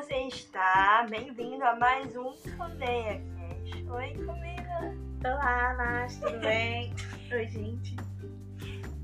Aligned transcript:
você 0.00 0.16
está? 0.28 1.06
Bem-vindo 1.10 1.62
a 1.62 1.76
mais 1.76 2.16
um 2.16 2.32
Colmeia 2.56 3.20
Cash. 3.20 3.84
Oi, 3.86 4.24
Colmeia. 4.24 4.96
Olá, 5.22 5.74
Nath, 5.74 6.12
tudo 6.18 6.40
bem? 6.40 6.94
Oi, 7.30 7.46
gente. 7.46 7.96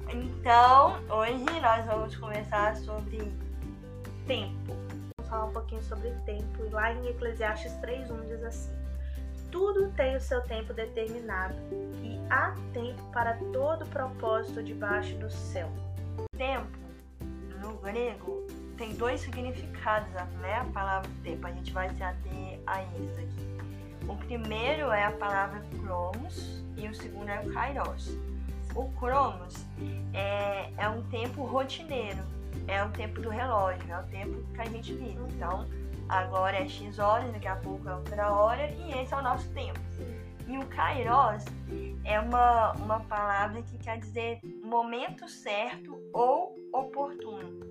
Então, 0.08 0.96
hoje 1.10 1.60
nós 1.60 1.84
vamos 1.84 2.16
conversar 2.16 2.76
sobre 2.76 3.18
tempo. 4.26 4.72
Vamos 5.18 5.28
falar 5.28 5.44
um 5.44 5.52
pouquinho 5.52 5.82
sobre 5.82 6.12
tempo. 6.24 6.64
E 6.64 6.70
lá 6.70 6.90
em 6.94 7.08
Eclesiastes 7.08 7.74
3.1 7.74 8.28
diz 8.28 8.42
assim: 8.42 8.74
Tudo 9.52 9.92
tem 9.92 10.16
o 10.16 10.20
seu 10.20 10.40
tempo 10.44 10.72
determinado, 10.72 11.54
e 12.02 12.18
há 12.30 12.54
tempo 12.72 13.02
para 13.12 13.36
todo 13.52 13.84
propósito 13.90 14.62
debaixo 14.62 15.14
do 15.18 15.30
céu. 15.30 15.70
Tempo, 16.38 16.78
no 17.60 17.74
grego, 17.80 18.46
tem 18.76 18.94
dois 18.94 19.20
significados, 19.20 20.12
né? 20.40 20.54
A 20.60 20.64
palavra 20.64 21.10
tempo. 21.22 21.46
A 21.46 21.52
gente 21.52 21.72
vai 21.72 21.88
se 21.94 22.02
ater 22.02 22.60
a 22.66 22.82
eles 22.82 23.18
aqui. 23.18 23.46
O 24.08 24.16
primeiro 24.16 24.92
é 24.92 25.04
a 25.04 25.10
palavra 25.10 25.62
cromos 25.80 26.64
e 26.76 26.86
o 26.86 26.94
segundo 26.94 27.28
é 27.28 27.40
o 27.40 27.52
kairos. 27.52 28.16
O 28.74 28.90
cromos 28.92 29.64
é, 30.12 30.70
é 30.76 30.88
um 30.88 31.02
tempo 31.04 31.44
rotineiro, 31.44 32.22
é 32.68 32.84
o 32.84 32.90
tempo 32.90 33.20
do 33.20 33.30
relógio, 33.30 33.90
é 33.90 33.98
o 33.98 34.02
tempo 34.04 34.44
que 34.54 34.60
a 34.60 34.66
gente 34.66 34.92
vive. 34.92 35.18
Então, 35.34 35.66
agora 36.08 36.58
é 36.58 36.68
X 36.68 36.98
horas, 36.98 37.32
daqui 37.32 37.48
a 37.48 37.56
pouco 37.56 37.88
é 37.88 37.94
outra 37.94 38.30
hora, 38.32 38.70
e 38.70 38.92
esse 38.92 39.14
é 39.14 39.16
o 39.16 39.22
nosso 39.22 39.48
tempo. 39.50 39.80
E 40.46 40.58
o 40.58 40.66
kairos 40.66 41.44
é 42.04 42.20
uma, 42.20 42.72
uma 42.74 43.00
palavra 43.00 43.62
que 43.62 43.78
quer 43.78 43.98
dizer 43.98 44.38
momento 44.62 45.28
certo 45.28 45.98
ou 46.12 46.54
oportuno. 46.72 47.65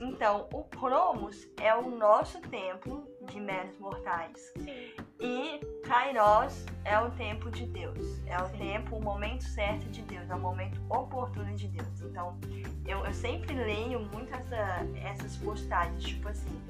Então, 0.00 0.48
o 0.52 0.62
Cromos 0.64 1.48
é 1.60 1.74
o 1.74 1.90
nosso 1.90 2.40
tempo 2.42 3.08
de 3.22 3.40
meros 3.40 3.76
mortais. 3.78 4.52
Sim. 4.56 4.92
E 5.20 5.60
Kairos 5.84 6.64
é 6.84 6.98
o 7.00 7.10
tempo 7.12 7.50
de 7.50 7.66
Deus. 7.66 8.20
É 8.26 8.40
o 8.40 8.46
Sim. 8.46 8.58
tempo, 8.58 8.96
o 8.96 9.02
momento 9.02 9.42
certo 9.42 9.84
de 9.90 10.02
Deus, 10.02 10.30
é 10.30 10.34
o 10.34 10.38
momento 10.38 10.80
oportuno 10.88 11.54
de 11.56 11.66
Deus. 11.68 12.00
Então, 12.00 12.38
eu, 12.86 13.04
eu 13.04 13.12
sempre 13.12 13.54
leio 13.54 14.00
muito 14.00 14.32
essa, 14.32 14.86
essas 15.02 15.36
postagens, 15.36 16.04
tipo 16.04 16.28
assim, 16.28 16.62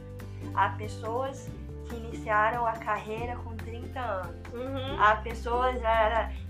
há 0.54 0.70
pessoas 0.70 1.50
que 1.88 1.96
iniciaram 1.96 2.66
a 2.66 2.72
carreira 2.72 3.36
com 3.36 3.54
30 3.56 4.00
anos. 4.00 4.52
Uhum. 4.52 5.02
Há 5.02 5.16
pessoas. 5.16 5.76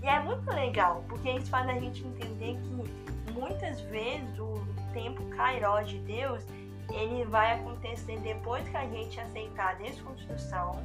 E 0.01 0.07
é 0.07 0.19
muito 0.21 0.49
legal, 0.49 1.03
porque 1.09 1.29
isso 1.31 1.49
faz 1.49 1.67
a 1.67 1.73
gente 1.73 2.05
entender 2.05 2.57
que 2.57 3.31
muitas 3.33 3.81
vezes 3.81 4.39
o 4.39 4.53
tempo 4.93 5.23
Kairos 5.35 5.89
de 5.89 5.99
Deus 5.99 6.45
ele 6.91 7.25
vai 7.25 7.59
acontecer 7.59 8.19
depois 8.19 8.67
que 8.67 8.77
a 8.77 8.87
gente 8.87 9.19
aceitar 9.19 9.71
a 9.71 9.73
desconstrução, 9.73 10.83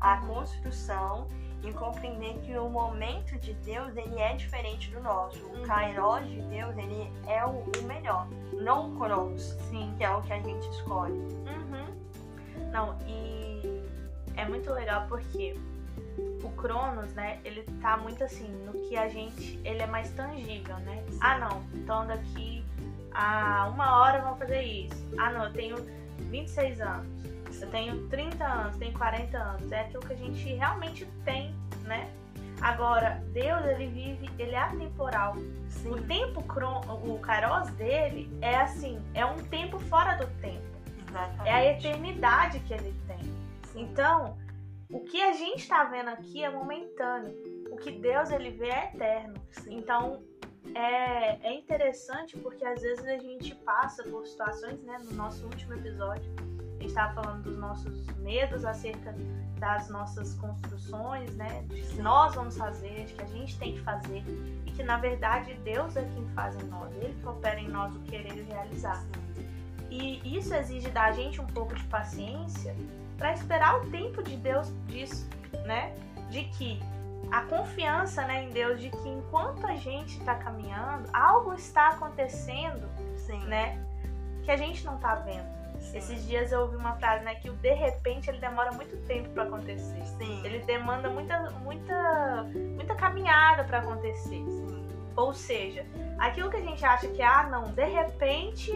a 0.00 0.18
construção 0.18 1.28
e 1.62 1.72
compreender 1.72 2.34
que 2.40 2.56
o 2.58 2.68
momento 2.68 3.38
de 3.38 3.54
Deus 3.54 3.96
ele 3.96 4.18
é 4.18 4.34
diferente 4.34 4.90
do 4.90 5.00
nosso. 5.00 5.42
O 5.46 5.56
uhum. 5.56 5.62
Kairos 5.62 6.28
de 6.28 6.40
Deus 6.42 6.76
ele 6.76 7.10
é 7.26 7.44
o, 7.44 7.62
o 7.78 7.82
melhor, 7.84 8.28
não 8.52 8.92
o 8.92 8.98
Cronos, 8.98 9.42
Sim. 9.70 9.94
que 9.96 10.04
é 10.04 10.10
o 10.10 10.20
que 10.22 10.32
a 10.32 10.40
gente 10.40 10.68
escolhe. 10.70 11.14
Uhum. 11.14 12.70
Não, 12.70 12.98
e 13.06 13.82
é 14.36 14.46
muito 14.46 14.70
legal 14.72 15.06
porque 15.08 15.58
o 16.42 16.50
Cronos, 16.50 17.12
né, 17.14 17.40
ele 17.44 17.62
tá 17.80 17.96
muito 17.96 18.22
assim, 18.22 18.48
no 18.66 18.72
que 18.72 18.96
a 18.96 19.08
gente, 19.08 19.58
ele 19.64 19.80
é 19.80 19.86
mais 19.86 20.10
tangível, 20.10 20.76
né? 20.80 21.02
Sim. 21.08 21.18
Ah, 21.20 21.38
não, 21.38 21.62
então 21.74 22.06
daqui 22.06 22.64
a 23.14 23.68
uma 23.72 24.00
hora 24.00 24.20
vamos 24.20 24.38
fazer 24.38 24.62
isso. 24.62 25.10
Ah, 25.18 25.30
não, 25.30 25.44
eu 25.44 25.52
tenho 25.52 25.76
26 26.30 26.80
anos, 26.80 27.06
eu 27.60 27.70
tenho 27.70 28.08
30 28.08 28.44
anos, 28.44 28.76
tenho 28.76 28.92
40 28.92 29.38
anos. 29.38 29.72
É 29.72 29.80
aquilo 29.80 30.02
que 30.02 30.12
a 30.12 30.16
gente 30.16 30.54
realmente 30.54 31.06
tem, 31.24 31.54
né? 31.82 32.10
Agora, 32.60 33.22
Deus, 33.32 33.64
ele 33.66 33.88
vive, 33.88 34.30
ele 34.38 34.52
é 34.52 34.58
atemporal. 34.58 35.34
Sim. 35.68 35.90
O 35.90 36.02
tempo, 36.02 36.40
o 36.40 37.18
kairos 37.18 37.70
dele 37.70 38.30
é 38.40 38.56
assim, 38.56 38.98
é 39.12 39.24
um 39.24 39.36
tempo 39.44 39.78
fora 39.78 40.14
do 40.14 40.26
tempo. 40.40 40.62
Exatamente. 41.08 41.48
É 41.48 41.52
a 41.52 41.64
eternidade 41.64 42.60
que 42.60 42.72
ele 42.72 42.94
tem. 43.06 43.22
Sim. 43.72 43.82
Então, 43.82 44.36
o 44.90 45.00
que 45.00 45.20
a 45.20 45.32
gente 45.32 45.58
está 45.58 45.84
vendo 45.84 46.08
aqui 46.08 46.42
é 46.42 46.50
momentâneo. 46.50 47.34
O 47.70 47.76
que 47.76 47.90
Deus 47.90 48.30
ele 48.30 48.50
vê 48.50 48.68
é 48.68 48.84
eterno. 48.94 49.34
Sim. 49.50 49.78
Então, 49.78 50.22
é, 50.72 51.48
é 51.48 51.54
interessante 51.54 52.36
porque 52.38 52.64
às 52.64 52.80
vezes 52.80 53.04
a 53.04 53.18
gente 53.18 53.54
passa 53.56 54.02
por 54.04 54.26
situações, 54.26 54.82
né? 54.82 54.98
No 55.04 55.12
nosso 55.12 55.44
último 55.44 55.74
episódio, 55.74 56.32
a 56.38 56.82
gente 56.82 56.86
estava 56.86 57.22
falando 57.22 57.42
dos 57.42 57.58
nossos 57.58 58.06
medos 58.18 58.64
acerca 58.64 59.14
das 59.58 59.88
nossas 59.88 60.34
construções, 60.34 61.34
né? 61.36 61.62
De 61.68 61.82
que 61.82 62.02
nós 62.02 62.34
vamos 62.34 62.56
fazer, 62.56 63.04
de 63.06 63.14
que 63.14 63.22
a 63.22 63.26
gente 63.26 63.58
tem 63.58 63.74
que 63.74 63.80
fazer 63.80 64.22
e 64.66 64.70
que 64.70 64.82
na 64.82 64.96
verdade 64.96 65.54
Deus 65.64 65.96
é 65.96 66.04
quem 66.04 66.26
faz 66.30 66.56
em 66.56 66.66
nós, 66.66 66.92
Ele 66.96 67.14
que 67.14 67.26
opera 67.26 67.60
em 67.60 67.68
nós 67.68 67.94
o 67.94 68.00
querer 68.00 68.36
e 68.36 68.42
realizar. 68.42 69.04
E 69.90 70.36
isso 70.36 70.52
exige 70.54 70.90
da 70.90 71.12
gente 71.12 71.40
um 71.40 71.46
pouco 71.46 71.74
de 71.74 71.84
paciência 71.84 72.74
para 73.16 73.32
esperar 73.32 73.80
o 73.80 73.90
tempo 73.90 74.22
de 74.22 74.36
Deus 74.36 74.72
disso, 74.86 75.28
né? 75.64 75.94
De 76.30 76.44
que 76.44 76.80
a 77.30 77.42
confiança 77.42 78.24
né, 78.24 78.44
em 78.44 78.50
Deus 78.50 78.80
de 78.80 78.90
que 78.90 79.08
enquanto 79.08 79.66
a 79.66 79.76
gente 79.76 80.18
está 80.18 80.34
caminhando, 80.34 81.08
algo 81.12 81.54
está 81.54 81.88
acontecendo, 81.88 82.88
Sim. 83.16 83.38
né? 83.44 83.78
Que 84.44 84.50
a 84.50 84.56
gente 84.56 84.84
não 84.84 84.96
está 84.96 85.14
vendo. 85.16 85.54
Sim. 85.80 85.98
Esses 85.98 86.26
dias 86.26 86.52
eu 86.52 86.62
ouvi 86.62 86.76
uma 86.76 86.94
frase, 86.96 87.24
né, 87.24 87.34
que 87.36 87.50
o 87.50 87.54
de 87.54 87.74
repente 87.74 88.30
ele 88.30 88.38
demora 88.38 88.72
muito 88.72 88.96
tempo 89.06 89.28
para 89.30 89.44
acontecer. 89.44 90.04
Sim. 90.18 90.44
Ele 90.44 90.60
demanda 90.60 91.10
muita, 91.10 91.50
muita, 91.62 92.44
muita 92.74 92.94
caminhada 92.94 93.64
para 93.64 93.78
acontecer. 93.78 94.44
Ou 95.16 95.32
seja, 95.32 95.86
aquilo 96.18 96.50
que 96.50 96.56
a 96.56 96.60
gente 96.60 96.84
acha 96.84 97.06
que 97.08 97.22
ah, 97.22 97.48
não, 97.50 97.72
de 97.72 97.84
repente 97.84 98.72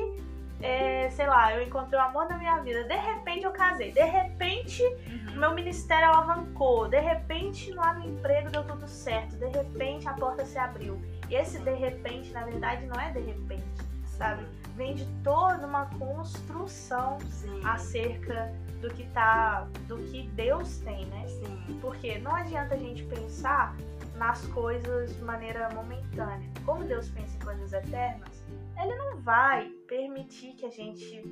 é, 0.61 1.09
sei 1.11 1.27
lá, 1.27 1.55
eu 1.55 1.63
encontrei 1.63 1.99
o 1.99 2.03
amor 2.03 2.27
da 2.27 2.37
minha 2.37 2.59
vida, 2.61 2.85
de 2.85 2.97
repente 2.97 3.45
eu 3.45 3.53
casei, 3.53 3.93
de 3.93 4.03
repente 4.05 4.83
Uhum. 4.83 5.37
meu 5.37 5.55
ministério 5.55 6.09
alavancou, 6.09 6.89
de 6.89 7.01
repente 7.01 7.73
lá 7.73 7.95
no 7.95 8.05
emprego 8.05 8.51
deu 8.51 8.65
tudo 8.65 8.87
certo, 8.89 9.37
de 9.37 9.47
repente 9.47 10.09
a 10.09 10.15
porta 10.15 10.45
se 10.45 10.59
abriu. 10.59 11.01
E 11.29 11.35
esse 11.35 11.59
de 11.59 11.75
repente, 11.75 12.33
na 12.33 12.45
verdade, 12.45 12.87
não 12.87 12.99
é 13.01 13.11
de 13.11 13.21
repente, 13.21 13.65
sabe? 14.05 14.45
Vem 14.77 14.95
de 14.95 15.05
toda 15.23 15.67
uma 15.67 15.87
construção 15.99 17.19
Sim. 17.31 17.61
acerca 17.65 18.53
do 18.81 18.89
que 18.91 19.05
tá, 19.09 19.67
do 19.87 19.99
que 19.99 20.29
Deus 20.29 20.79
tem, 20.79 21.05
né? 21.07 21.27
Sim. 21.27 21.79
Porque 21.81 22.19
não 22.19 22.35
adianta 22.35 22.75
a 22.75 22.79
gente 22.79 23.03
pensar 23.05 23.77
nas 24.17 24.45
coisas 24.49 25.15
de 25.15 25.23
maneira 25.23 25.69
momentânea. 25.75 26.49
Como 26.65 26.85
Deus 26.85 27.09
pensa 27.11 27.37
em 27.37 27.41
coisas 27.41 27.73
eternas, 27.73 28.38
ele 28.81 28.95
não 28.95 29.21
vai 29.21 29.71
permitir 29.87 30.55
que 30.55 30.65
a 30.65 30.71
gente, 30.71 31.23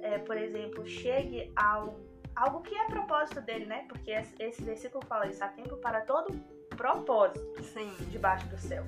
é, 0.00 0.18
por 0.18 0.36
exemplo, 0.36 0.86
chegue 0.86 1.52
ao 1.54 1.98
algo 2.34 2.62
que 2.62 2.74
é 2.74 2.86
propósito 2.86 3.40
dele, 3.40 3.64
né? 3.66 3.84
Porque 3.88 4.10
esse 4.10 4.62
versículo 4.62 5.04
fala 5.06 5.28
isso, 5.28 5.42
há 5.44 5.48
tempo 5.48 5.76
para 5.76 6.00
todo 6.00 6.34
propósito 6.76 7.62
Sim. 7.62 7.92
debaixo 8.10 8.46
do 8.48 8.58
céu. 8.58 8.84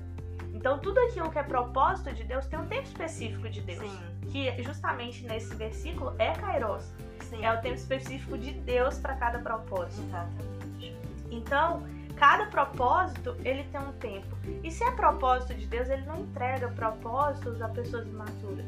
Então 0.53 0.79
tudo 0.79 0.99
aquilo 0.99 1.31
que 1.31 1.39
é 1.39 1.43
propósito 1.43 2.13
de 2.13 2.23
Deus 2.23 2.45
tem 2.47 2.59
um 2.59 2.67
tempo 2.67 2.83
específico 2.83 3.49
de 3.49 3.61
Deus. 3.61 3.79
Sim. 3.79 3.99
Que 4.31 4.63
justamente 4.63 5.25
nesse 5.25 5.55
versículo 5.55 6.13
é 6.19 6.33
Kairos. 6.33 6.83
Sim. 7.29 7.45
É 7.45 7.53
o 7.53 7.61
tempo 7.61 7.75
específico 7.75 8.37
de 8.37 8.51
Deus 8.51 8.97
para 8.99 9.15
cada 9.15 9.39
propósito. 9.39 10.05
Exatamente. 10.07 10.97
Então, 11.29 11.83
cada 12.17 12.45
propósito 12.47 13.35
ele 13.43 13.63
tem 13.65 13.79
um 13.81 13.91
tempo. 13.93 14.35
E 14.63 14.71
se 14.71 14.83
é 14.83 14.91
propósito 14.91 15.53
de 15.53 15.65
Deus, 15.67 15.89
ele 15.89 16.05
não 16.05 16.21
entrega 16.21 16.67
propósitos 16.69 17.61
a 17.61 17.69
pessoas 17.69 18.07
imaturas. 18.07 18.65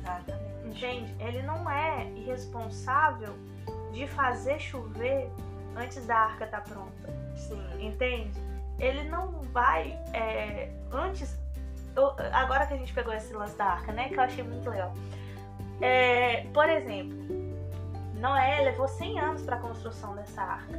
Exatamente. 0.00 0.50
Entende? 0.66 1.14
Ele 1.18 1.42
não 1.42 1.68
é 1.70 2.08
irresponsável 2.10 3.34
de 3.92 4.06
fazer 4.08 4.58
chover 4.58 5.30
antes 5.76 6.04
da 6.06 6.16
arca 6.16 6.44
estar 6.44 6.62
pronta. 6.62 7.12
Sim. 7.36 7.62
Entende? 7.78 8.32
Ele 8.78 9.08
não 9.08 9.28
vai 9.52 9.92
é, 10.12 10.70
antes. 10.92 11.38
eu- 11.96 12.14
agora 12.32 12.66
que 12.66 12.74
a 12.74 12.76
gente 12.76 12.92
pegou 12.92 13.12
esse 13.12 13.32
lance 13.32 13.56
da 13.56 13.66
arca, 13.66 13.92
né? 13.92 14.08
Que 14.08 14.16
eu 14.16 14.22
achei 14.22 14.44
muito 14.44 14.68
legal. 14.70 14.94
É, 15.80 16.46
por 16.52 16.68
exemplo, 16.68 17.16
Noé 18.14 18.60
levou 18.62 18.86
100 18.86 19.18
anos 19.18 19.42
para 19.42 19.56
a 19.56 19.60
construção 19.60 20.14
dessa 20.14 20.42
arca, 20.42 20.76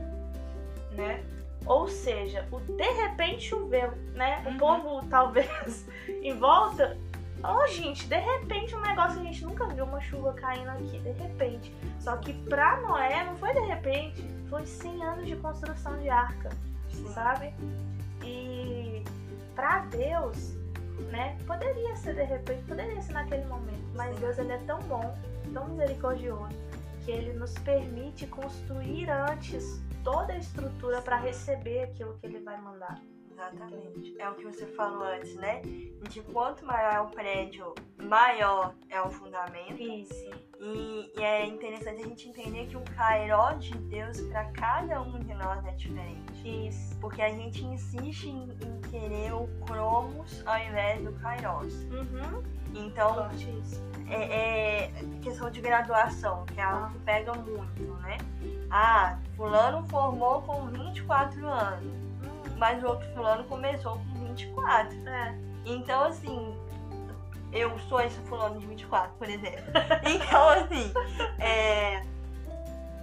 né? 0.94 1.24
Ou 1.66 1.88
seja, 1.88 2.48
o 2.52 2.60
de 2.60 2.92
repente 2.92 3.44
choveu, 3.50 3.92
né? 4.14 4.42
O 4.46 4.50
Uhum. 4.50 4.58
povo 4.58 5.06
talvez 5.10 5.86
em 6.08 6.38
volta. 6.38 6.98
Oh, 7.44 7.66
gente, 7.68 8.06
de 8.08 8.18
repente 8.18 8.76
um 8.76 8.82
negócio 8.82 9.16
que 9.20 9.28
a 9.28 9.32
gente 9.32 9.44
nunca 9.46 9.66
viu 9.68 9.86
uma 9.86 10.00
chuva 10.02 10.34
caindo 10.34 10.70
aqui, 10.70 11.00
de 11.00 11.12
repente. 11.12 11.74
Só 12.00 12.18
que 12.18 12.34
pra 12.34 12.80
Noé 12.82 13.24
não 13.26 13.36
foi 13.38 13.52
de 13.54 13.62
repente, 13.62 14.24
foi 14.50 14.66
100 14.66 15.04
anos 15.04 15.26
de 15.28 15.36
construção 15.38 15.98
de 16.00 16.10
arca, 16.10 16.50
Sim. 16.92 17.08
sabe? 17.14 17.54
E 18.24 19.04
pra 19.56 19.80
Deus, 19.86 20.54
né? 21.10 21.36
Poderia 21.48 21.96
ser 21.96 22.14
de 22.16 22.24
repente, 22.24 22.64
poderia 22.64 23.02
ser 23.02 23.14
naquele 23.14 23.46
momento, 23.46 23.84
mas. 23.96 24.16
Deus 24.20 24.38
ele 24.38 24.52
é 24.52 24.58
tão 24.68 24.80
bom, 24.82 25.16
tão 25.54 25.68
misericordioso, 25.70 26.50
porque 26.98 27.12
ele 27.12 27.34
nos 27.34 27.54
permite 27.60 28.28
construir 28.28 29.10
antes 29.10 29.82
toda 30.04 30.34
a 30.34 30.38
estrutura 30.38 31.02
para 31.02 31.18
receber 31.18 31.84
aquilo 31.84 32.18
que 32.18 32.26
ele 32.26 32.40
vai 32.40 32.60
mandar. 32.62 33.02
Exatamente. 33.32 34.16
É 34.20 34.30
o 34.30 34.36
que 34.36 34.44
você 34.44 34.66
falou 34.68 35.04
antes, 35.04 35.36
né? 35.36 35.62
De 36.10 36.22
quanto 36.22 36.66
maior 36.66 36.94
é 36.94 37.00
o 37.00 37.08
prédio, 37.08 37.74
maior 37.98 38.76
é 38.90 39.02
o 39.02 39.10
fundamento. 39.10 39.82
Isso. 39.82 40.30
E, 40.60 41.12
e 41.18 41.24
é 41.24 41.46
interessante 41.48 42.04
a 42.04 42.08
gente 42.08 42.30
entender 42.30 42.68
que 42.68 42.78
o 42.78 42.84
Cairó 42.96 43.54
de 43.54 43.76
Deus 43.76 44.22
para 44.22 44.46
cada 44.52 45.02
um 45.02 45.20
de 45.20 45.34
nós 45.34 45.66
é 45.66 45.72
diferente. 45.72 46.68
Isso. 46.68 46.96
Porque 47.00 47.22
a 47.22 47.30
gente 47.30 47.66
insiste 47.66 48.26
em, 48.30 48.50
em 48.52 48.82
querer 48.92 49.34
o 49.34 49.48
Cromos 49.66 50.46
ao 50.46 50.60
invés 50.60 51.04
do 51.04 51.12
Kairos. 51.14 51.74
Uhum. 51.86 52.44
Então. 52.76 53.30
É, 54.14 54.86
é 54.86 54.92
questão 55.22 55.50
de 55.50 55.62
graduação, 55.62 56.46
que 56.46 56.60
é 56.60 56.64
algo 56.64 56.90
que 56.92 57.00
pega 57.00 57.34
muito, 57.34 57.84
né? 58.02 58.18
Ah, 58.70 59.18
fulano 59.36 59.86
formou 59.88 60.42
com 60.44 60.68
24 60.68 61.48
anos, 61.48 61.94
mas 62.58 62.84
o 62.84 62.88
outro 62.88 63.08
fulano 63.14 63.44
começou 63.46 63.94
com 63.98 64.28
24. 64.28 64.96
é. 65.08 65.36
Então, 65.66 66.04
assim, 66.06 66.56
eu 67.52 67.78
sou 67.80 68.02
esse 68.02 68.18
fulano 68.22 68.60
de 68.60 68.66
24, 68.66 69.12
por 69.18 69.30
exemplo. 69.30 69.64
Então, 70.04 70.50
assim, 70.50 70.92
é, 71.40 72.04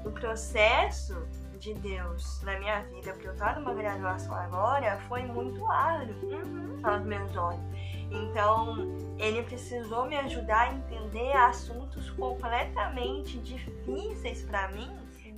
o 0.04 0.10
processo 0.10 1.14
de 1.60 1.74
Deus 1.74 2.40
na 2.42 2.58
minha 2.58 2.80
vida, 2.84 3.12
porque 3.12 3.28
eu 3.28 3.36
tô 3.36 3.44
numa 3.60 3.74
graduação 3.74 4.34
agora, 4.34 4.98
foi 5.08 5.22
muito 5.22 5.64
árduo 5.70 6.14
Uhum. 6.30 6.80
aos 6.84 7.02
meus 7.02 7.36
olhos. 7.36 7.60
Então, 8.10 8.88
ele 9.18 9.42
precisou 9.42 10.06
me 10.06 10.16
ajudar 10.16 10.68
a 10.68 10.74
entender 10.74 11.32
assuntos 11.36 12.08
completamente 12.10 13.38
difíceis 13.38 14.42
para 14.42 14.68
mim, 14.68 14.90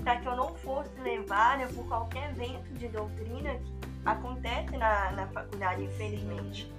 para 0.02 0.16
que 0.16 0.26
eu 0.26 0.36
não 0.36 0.54
fosse 0.54 0.98
levada 1.00 1.66
por 1.68 1.86
qualquer 1.86 2.32
vento 2.34 2.72
de 2.74 2.88
doutrina 2.88 3.54
que 3.54 3.72
acontece 4.04 4.76
na, 4.76 5.10
na 5.12 5.26
faculdade, 5.28 5.84
infelizmente. 5.84 6.72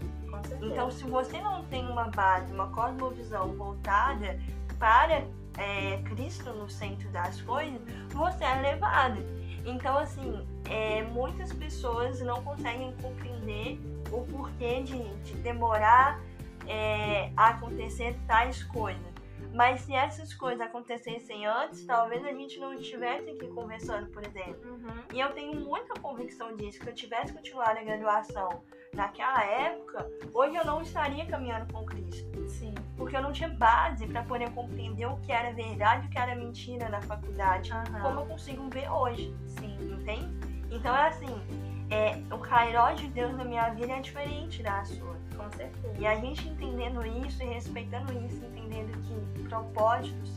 Então, 0.62 0.90
se 0.90 1.04
você 1.04 1.40
não 1.42 1.64
tem 1.66 1.86
uma 1.88 2.06
base, 2.06 2.52
uma 2.54 2.68
cosmovisão 2.68 3.54
voltada 3.54 4.40
para 4.80 5.24
é, 5.58 6.02
Cristo 6.06 6.52
no 6.54 6.70
centro 6.70 7.08
das 7.10 7.42
coisas, 7.42 7.80
você 8.10 8.44
é 8.44 8.62
levado. 8.62 9.22
Então, 9.66 9.98
assim, 9.98 10.46
é, 10.70 11.04
muitas 11.04 11.54
pessoas 11.54 12.22
não 12.22 12.44
conseguem 12.44 12.96
compreender 13.02 13.80
o 14.12 14.26
porquê 14.26 14.82
de, 14.82 15.04
de 15.24 15.34
demorar 15.36 16.20
é, 16.68 17.32
a 17.36 17.50
acontecer 17.50 18.16
tais 18.28 18.64
coisas. 18.64 19.12
Mas 19.54 19.82
se 19.82 19.94
essas 19.94 20.34
coisas 20.34 20.62
acontecessem 20.62 21.46
antes, 21.46 21.86
talvez 21.86 22.24
a 22.24 22.32
gente 22.32 22.58
não 22.60 22.74
estivesse 22.74 23.30
aqui 23.30 23.48
conversando, 23.48 24.08
por 24.12 24.26
exemplo. 24.26 24.72
Uhum. 24.72 25.04
E 25.14 25.20
eu 25.20 25.30
tenho 25.34 25.60
muita 25.60 26.00
convicção 26.00 26.56
disso, 26.56 26.80
que 26.80 26.88
eu 26.88 26.94
tivesse 26.94 27.34
continuado 27.34 27.80
a 27.80 27.84
graduação 27.84 28.64
naquela 28.96 29.44
época, 29.44 30.08
hoje 30.34 30.56
eu 30.56 30.66
não 30.66 30.82
estaria 30.82 31.26
caminhando 31.26 31.72
com 31.72 31.86
Cristo. 31.86 32.50
Sim. 32.50 32.74
Porque 32.98 33.16
eu 33.16 33.22
não 33.22 33.32
tinha 33.32 33.50
base 33.50 34.06
para 34.08 34.24
poder 34.24 34.50
compreender 34.52 35.06
o 35.08 35.18
que 35.18 35.32
era 35.32 35.52
verdade 35.54 36.06
e 36.06 36.08
o 36.08 36.10
que 36.12 36.18
era 36.18 36.36
mentira 36.36 36.90
na 36.90 37.02
faculdade, 37.02 37.72
Aham. 37.72 38.02
como 38.02 38.20
eu 38.22 38.26
consigo 38.26 38.70
ver 38.70 38.90
hoje, 38.92 39.36
Sim. 39.48 39.78
entende? 39.94 40.30
Então 40.70 40.96
é 40.96 41.08
assim, 41.08 41.42
é, 41.90 42.22
o 42.34 42.38
Cairó 42.40 42.92
de 42.92 43.08
Deus 43.08 43.36
na 43.36 43.44
minha 43.44 43.70
vida 43.70 43.94
é 43.94 44.00
diferente 44.00 44.62
da 44.62 44.84
sua. 44.84 45.16
Com 45.36 45.50
certeza. 45.52 45.94
E 45.98 46.06
a 46.06 46.16
gente 46.16 46.48
entendendo 46.48 47.06
isso 47.06 47.42
e 47.42 47.46
respeitando 47.46 48.12
isso, 48.26 48.44
entendendo 48.46 48.92
que 49.02 49.44
propósitos 49.50 50.32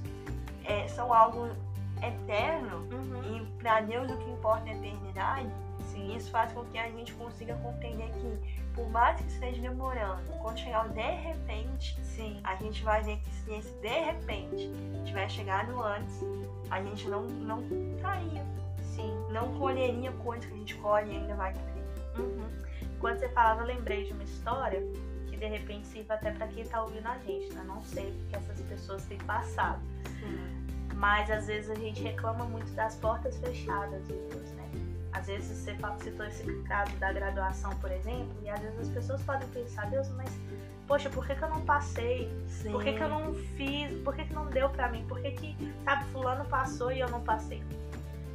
é, 0.65 0.87
são 0.89 1.12
algo 1.12 1.49
eterno 2.03 2.79
Uhum. 2.91 3.37
e 3.37 3.62
para 3.62 3.81
Deus 3.81 4.11
o 4.11 4.17
que 4.17 4.31
importa 4.31 4.69
é 4.69 4.73
a 4.73 4.77
eternidade, 4.77 5.49
Sim. 5.94 6.17
isso 6.17 6.31
faz 6.31 6.52
com 6.52 6.64
que 6.64 6.76
a 6.76 6.91
gente 6.91 7.12
consiga 7.14 7.55
compreender 7.56 8.11
que, 8.11 8.64
por 8.75 8.88
mais 8.91 9.20
que 9.20 9.26
esteja 9.29 9.62
demorando, 9.62 10.23
quando 10.43 10.58
chegar 10.58 10.87
o 10.87 10.88
de 10.91 11.00
repente, 11.00 11.96
Sim. 12.02 12.41
a 12.43 12.56
gente 12.56 12.82
vai 12.82 13.02
ver 13.02 13.19
que 13.19 13.31
se 13.31 13.55
esse 13.55 13.73
de 13.75 14.00
repente 14.00 14.70
tiver 15.05 15.29
chegado 15.31 15.81
antes, 15.81 16.20
a 16.70 16.82
gente 16.82 17.08
não, 17.08 17.23
não 17.23 17.62
traria, 17.99 18.44
Sim. 18.82 19.12
não 19.31 19.56
colheria 19.58 20.11
coisas 20.12 20.44
que 20.44 20.52
a 20.52 20.56
gente 20.56 20.75
colhe 20.76 21.12
e 21.12 21.17
ainda 21.17 21.35
vai 21.37 21.52
colher. 21.52 21.85
Uhum. 22.19 22.49
Quando 22.99 23.19
você 23.19 23.29
falava, 23.29 23.62
eu 23.62 23.67
lembrei 23.67 24.05
de 24.05 24.12
uma 24.12 24.25
história 24.25 24.81
que 25.29 25.37
de 25.37 25.47
repente 25.47 25.87
sirva 25.87 26.14
até 26.14 26.32
para 26.32 26.49
quem 26.49 26.64
tá 26.64 26.82
ouvindo 26.82 27.06
a 27.06 27.19
gente, 27.19 27.52
né? 27.52 27.62
Não 27.67 27.82
sei 27.82 28.11
o 28.11 28.29
que 28.29 28.37
essas 28.37 28.61
pessoas 28.62 29.05
têm 29.05 29.19
passado. 29.19 29.81
Mas 30.94 31.31
às 31.31 31.47
vezes 31.47 31.70
a 31.70 31.75
gente 31.75 32.02
reclama 32.02 32.44
muito 32.44 32.70
das 32.73 32.97
portas 32.97 33.37
fechadas 33.38 34.06
Deus, 34.06 34.50
né? 34.52 34.70
Às 35.14 35.28
vezes 35.28 35.56
você 35.56 35.76
citou 36.02 36.26
esse 36.26 36.62
caso 36.64 36.94
da 36.96 37.12
graduação, 37.12 37.70
por 37.78 37.90
exemplo, 37.90 38.37
e 38.43 38.49
às 38.50 38.61
vezes 38.61 38.81
as 38.81 38.88
pessoas 38.88 39.22
podem 39.22 39.49
pensar, 39.49 39.88
Deus, 39.88 40.08
mas 40.11 40.28
poxa, 40.88 41.08
por 41.08 41.25
que, 41.25 41.37
que 41.37 41.43
eu 41.43 41.49
não 41.49 41.64
passei? 41.64 42.28
Sim. 42.49 42.72
Por 42.72 42.82
que, 42.82 42.93
que 42.93 43.02
eu 43.02 43.08
não 43.08 43.32
fiz? 43.32 43.96
Por 44.02 44.14
que, 44.14 44.25
que 44.25 44.34
não 44.34 44.46
deu 44.46 44.69
pra 44.70 44.88
mim? 44.88 45.06
Por 45.06 45.20
que, 45.20 45.31
que, 45.31 45.56
sabe, 45.84 46.05
fulano 46.06 46.44
passou 46.46 46.90
e 46.90 46.99
eu 46.99 47.08
não 47.08 47.22
passei? 47.22 47.62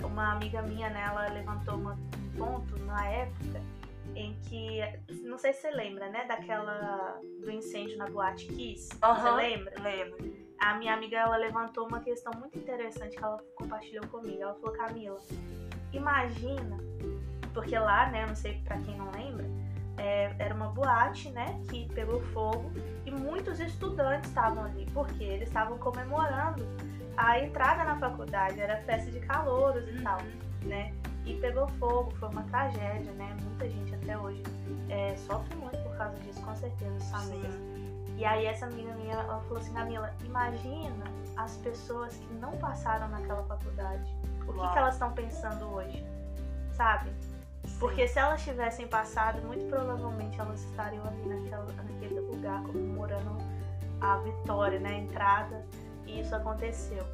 Uma 0.02 0.32
amiga 0.32 0.62
minha, 0.62 0.90
né, 0.90 1.04
ela 1.06 1.28
levantou 1.28 1.76
um 1.76 1.96
ponto 2.38 2.80
na 2.86 3.06
época 3.08 3.62
em 4.16 4.34
que, 4.44 4.80
não 5.24 5.38
sei 5.38 5.52
se 5.52 5.62
você 5.62 5.72
lembra, 5.72 6.10
né, 6.10 6.26
daquela, 6.26 7.20
do 7.42 7.52
incêndio 7.52 7.98
na 7.98 8.06
Boate 8.06 8.48
Kiss, 8.48 8.88
você 8.88 9.06
Aham. 9.06 9.36
lembra? 9.36 9.74
Lembro. 9.82 10.18
A 10.60 10.74
minha 10.76 10.94
amiga, 10.94 11.18
ela 11.18 11.38
levantou 11.38 11.88
uma 11.88 12.00
questão 12.02 12.34
muito 12.38 12.58
interessante 12.58 13.16
que 13.16 13.24
ela 13.24 13.38
compartilhou 13.56 14.06
comigo. 14.08 14.42
Ela 14.42 14.54
falou, 14.56 14.76
Camila, 14.76 15.18
imagina, 15.94 16.78
porque 17.54 17.78
lá, 17.78 18.10
né, 18.10 18.26
não 18.26 18.36
sei 18.36 18.62
pra 18.66 18.78
quem 18.80 18.98
não 18.98 19.12
lembra, 19.12 19.46
é, 19.98 20.34
era 20.40 20.54
uma 20.54 20.70
boate, 20.70 21.30
né, 21.32 21.60
que 21.70 21.88
pegou 21.94 22.22
fogo 22.28 22.72
e 23.06 23.12
muitos 23.12 23.60
estudantes 23.60 24.30
estavam 24.30 24.64
ali, 24.64 24.86
porque 24.94 25.24
eles 25.24 25.50
estavam 25.50 25.78
comemorando 25.78 26.66
a 27.18 27.40
entrada 27.40 27.84
na 27.84 27.98
faculdade, 27.98 28.60
era 28.62 28.78
festa 28.84 29.12
de 29.12 29.20
calouros 29.20 29.88
e 29.90 30.02
tal, 30.02 30.20
né, 30.64 30.94
e 31.26 31.34
pegou 31.36 31.68
fogo, 31.80 32.12
foi 32.12 32.30
uma 32.30 32.44
tragédia, 32.44 33.12
né, 33.14 33.36
muita 33.44 33.70
gente 33.70 33.94
até 33.96 34.18
hoje 34.18 34.42
é, 34.90 35.16
sofre 35.18 35.56
muito 35.56 35.78
por 35.84 35.98
causa 35.98 36.18
disso, 36.20 36.42
com 36.42 36.56
certeza, 36.56 36.96
as 36.96 37.12
famílias. 37.12 37.54
E 38.18 38.26
aí 38.26 38.46
essa 38.48 38.66
amiga 38.66 38.94
minha, 38.96 39.14
ela 39.14 39.40
falou 39.44 39.60
assim, 39.60 39.74
Camila, 39.74 40.14
imagina 40.26 41.06
as 41.38 41.56
pessoas 41.58 42.18
que 42.18 42.34
não 42.34 42.52
passaram 42.58 43.08
naquela 43.08 43.44
faculdade. 43.44 44.14
O 44.50 44.54
que, 44.54 44.74
que 44.74 44.78
elas 44.78 44.94
estão 44.96 45.12
pensando 45.14 45.66
hoje? 45.74 46.06
Sabe? 46.74 47.12
Porque 47.80 48.08
se 48.08 48.20
elas 48.20 48.44
tivessem 48.44 48.88
passado, 48.88 49.42
muito 49.44 49.66
provavelmente 49.70 50.40
elas 50.40 50.62
estariam 50.64 51.06
ali 51.06 51.26
naquela, 51.26 51.66
naquele 51.74 52.20
lugar 52.20 52.64
comemorando 52.64 53.38
a 54.02 54.18
vitória, 54.18 54.80
né? 54.80 54.90
A 54.90 54.98
entrada. 54.98 55.66
Isso 56.18 56.36
aconteceu. 56.36 57.06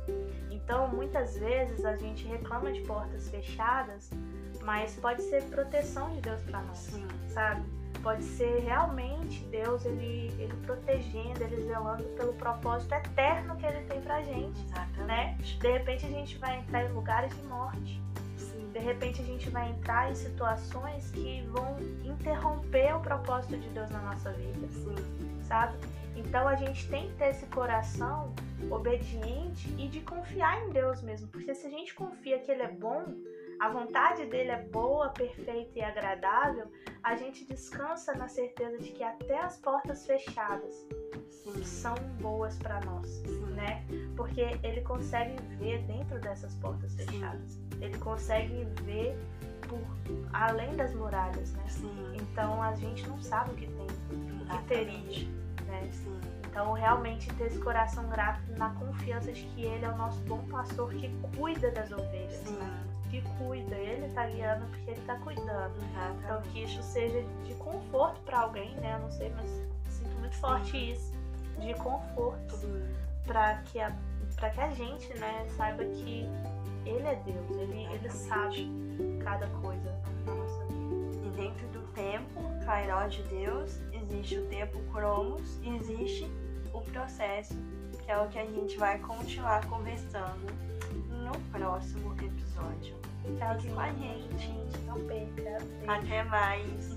Então, 0.50 0.88
muitas 0.88 1.38
vezes 1.38 1.84
a 1.86 1.96
gente 1.96 2.26
reclama 2.26 2.72
de 2.72 2.82
portas 2.82 3.30
fechadas, 3.30 4.10
mas 4.64 4.96
pode 4.96 5.22
ser 5.24 5.44
proteção 5.44 6.10
de 6.12 6.22
Deus 6.22 6.42
para 6.42 6.62
nós 6.62 6.78
Sim. 6.78 7.08
sabe? 7.28 7.64
Pode 8.02 8.24
ser 8.24 8.60
realmente 8.60 9.44
Deus 9.46 9.84
ele, 9.86 10.32
ele 10.40 10.54
protegendo, 10.66 11.44
ele 11.44 11.66
zelando 11.66 12.04
pelo 12.16 12.34
propósito 12.34 12.94
eterno 12.94 13.56
que 13.56 13.66
ele 13.66 13.84
tem 13.86 14.00
pra 14.02 14.22
gente, 14.22 14.60
né? 15.06 15.36
Exatamente. 15.40 15.60
De 15.60 15.72
repente 15.72 16.06
a 16.06 16.10
gente 16.10 16.38
vai 16.38 16.60
entrar 16.60 16.84
em 16.84 16.94
lugares 16.94 17.36
de 17.36 17.44
morte. 17.44 18.02
Sim. 18.38 18.70
De 18.72 18.80
repente 18.80 19.22
a 19.22 19.26
gente 19.26 19.50
vai 19.50 19.72
entrar 19.72 20.12
em 20.12 20.16
situações 20.16 21.10
que 21.12 21.42
vão 21.52 21.78
interromper 22.04 22.96
o 22.96 23.00
propósito 23.00 23.58
de 23.58 23.70
Deus 23.70 23.90
na 23.90 24.00
nossa 24.00 24.32
vida, 24.34 24.68
Sim. 24.68 25.42
sabe? 25.44 25.76
Então 26.16 26.48
a 26.48 26.56
gente 26.56 26.88
tem 26.90 27.08
que 27.10 27.16
ter 27.16 27.30
esse 27.30 27.46
coração 27.48 28.34
obediente 28.72 29.70
e 29.78 29.88
de 29.88 30.02
confiar 30.02 30.66
em 30.66 30.72
Deus 30.72 31.02
mesmo, 31.02 31.28
porque 31.28 31.54
se 31.54 31.68
a 31.68 31.70
gente 31.70 31.94
confia 31.94 32.40
que 32.40 32.52
ele 32.52 32.64
é 32.64 32.72
bom, 32.72 33.04
a 33.60 33.70
vontade 33.70 34.26
dele 34.26 34.52
é 34.52 34.62
boa, 34.64 35.10
perfeita 35.10 35.80
e 35.80 35.82
agradável, 35.82 36.70
a 37.02 37.16
gente 37.16 37.46
descansa 37.46 38.14
na 38.14 38.28
certeza 38.28 38.78
de 38.80 38.92
que 38.92 39.04
até 39.04 39.40
as 39.40 39.58
portas 39.58 40.06
fechadas 40.06 40.86
Sim. 41.30 41.64
são 41.64 41.96
boas 42.20 42.58
para 42.58 42.82
nós, 42.82 43.08
Sim. 43.08 43.46
né? 43.52 43.86
Porque 44.16 44.42
ele 44.64 44.82
consegue 44.82 45.42
ver 45.58 45.82
dentro 45.84 46.20
dessas 46.20 46.54
portas 46.56 46.92
Sim. 46.92 47.06
fechadas. 47.06 47.60
Ele 47.80 47.98
consegue 48.00 48.66
ver 48.84 49.18
por 49.68 49.80
além 50.34 50.76
das 50.76 50.94
muralhas, 50.94 51.54
né? 51.54 51.64
Sim. 51.70 52.16
Então 52.16 52.62
a 52.62 52.76
gente 52.76 53.08
não 53.08 53.22
sabe 53.22 53.52
o 53.52 53.56
que 53.56 53.68
tem, 53.68 53.88
o 54.42 54.46
que 54.46 54.68
teria, 54.68 55.28
né? 55.66 55.90
Então, 56.56 56.72
realmente 56.72 57.28
ter 57.34 57.48
esse 57.48 57.60
coração 57.60 58.08
grato 58.08 58.40
na 58.58 58.70
confiança 58.76 59.30
de 59.30 59.42
que 59.42 59.64
Ele 59.64 59.84
é 59.84 59.90
o 59.90 59.98
nosso 59.98 60.18
bom 60.22 60.40
pastor 60.46 60.90
que 60.94 61.10
cuida 61.36 61.70
das 61.70 61.92
ovelhas, 61.92 62.50
né? 62.50 62.86
Que 63.12 63.22
cuida, 63.38 63.76
Ele 63.76 64.08
tá 64.14 64.26
guiando 64.26 64.66
porque 64.68 64.92
Ele 64.92 65.02
tá 65.02 65.16
cuidando. 65.16 65.74
Então, 65.76 66.14
Exatamente. 66.14 66.50
que 66.52 66.64
isso 66.64 66.82
seja 66.82 67.22
de 67.44 67.54
conforto 67.56 68.22
para 68.22 68.40
alguém, 68.40 68.74
né? 68.76 68.94
Eu 68.94 69.00
não 69.00 69.12
sei, 69.12 69.34
mas 69.36 69.50
sinto 69.90 70.16
muito 70.18 70.38
forte 70.38 70.94
isso. 70.94 71.14
de 71.60 71.74
conforto 71.74 72.58
para 73.26 73.56
que 73.64 73.82
a 73.82 73.94
para 74.38 74.50
que 74.50 74.62
a 74.62 74.70
gente, 74.70 75.14
né, 75.18 75.48
saiba 75.58 75.84
que 75.84 76.26
ele 76.86 77.08
é 77.08 77.16
Deus, 77.26 77.50
ele, 77.58 77.86
ele 77.86 78.10
sabe 78.10 78.70
cada 79.24 79.48
coisa 79.48 79.98
na 80.26 80.36
nossa 80.36 80.66
vida. 80.66 81.26
E 81.26 81.30
dentro 81.32 81.68
do 81.70 81.82
tempo, 81.94 82.42
Kairos 82.66 83.14
de 83.14 83.24
Deus, 83.24 83.80
existe 83.94 84.38
o 84.38 84.46
tempo 84.48 84.78
Cromos 84.92 85.58
e 85.62 85.76
existe 85.76 86.30
o 86.76 86.82
processo, 86.82 87.56
que 88.04 88.12
é 88.12 88.18
o 88.18 88.28
que 88.28 88.40
a 88.40 88.46
gente 88.46 88.78
vai 88.78 89.00
continuar 89.00 89.66
conversando 89.68 90.52
no 91.10 91.32
próximo 91.52 92.14
episódio. 92.14 92.96
Fique 93.24 93.42
com 93.70 93.80
a 93.80 93.92
gente. 93.92 94.78
Não 94.86 95.00
perca. 95.06 95.58
Até 95.88 96.24
mais. 96.24 96.96